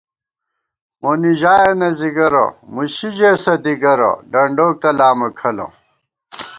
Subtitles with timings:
[1.01, 5.67] مونی ژایَنہ ځِگَرہ، مُشی ژېسہ دِگَرہ، ڈنڈوک تلامہ کھلہ